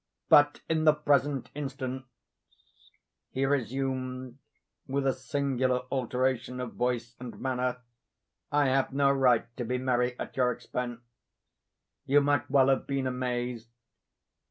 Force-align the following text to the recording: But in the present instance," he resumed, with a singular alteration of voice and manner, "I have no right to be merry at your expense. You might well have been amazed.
But 0.29 0.61
in 0.67 0.85
the 0.85 0.95
present 0.95 1.51
instance," 1.53 2.05
he 3.29 3.45
resumed, 3.45 4.39
with 4.87 5.05
a 5.05 5.13
singular 5.13 5.83
alteration 5.91 6.59
of 6.59 6.73
voice 6.73 7.15
and 7.19 7.39
manner, 7.39 7.77
"I 8.51 8.65
have 8.69 8.91
no 8.93 9.11
right 9.11 9.45
to 9.57 9.63
be 9.63 9.77
merry 9.77 10.17
at 10.17 10.35
your 10.35 10.51
expense. 10.53 11.01
You 12.07 12.19
might 12.19 12.49
well 12.49 12.69
have 12.69 12.87
been 12.87 13.05
amazed. 13.05 13.69